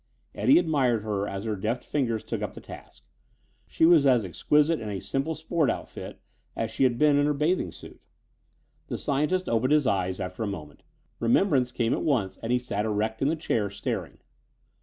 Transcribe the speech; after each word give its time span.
Eddie 0.33 0.57
admired 0.57 1.03
her 1.03 1.27
as 1.27 1.43
her 1.43 1.55
deft 1.55 1.83
fingers 1.83 2.23
took 2.23 2.41
up 2.41 2.53
the 2.53 2.59
task. 2.59 3.03
She 3.67 3.85
was 3.85 4.03
as 4.03 4.25
exquisite 4.25 4.79
in 4.81 4.89
a 4.89 4.99
simple 4.99 5.35
sport 5.35 5.69
outfit 5.69 6.19
as 6.55 6.71
she 6.71 6.85
had 6.85 6.97
been 6.97 7.19
in 7.19 7.27
her 7.27 7.35
bathing 7.35 7.71
suit. 7.71 8.01
The 8.87 8.97
scientist 8.97 9.47
opened 9.47 9.73
his 9.73 9.85
eyes 9.85 10.19
after 10.19 10.41
a 10.41 10.47
moment. 10.47 10.81
Remembrance 11.19 11.71
came 11.71 11.93
at 11.93 12.01
once 12.01 12.39
and 12.41 12.51
he 12.51 12.57
sat 12.57 12.83
erect 12.83 13.21
in 13.21 13.27
the 13.27 13.35
chair, 13.35 13.69
staring. 13.69 14.17